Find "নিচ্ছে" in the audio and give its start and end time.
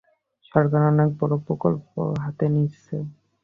2.53-2.95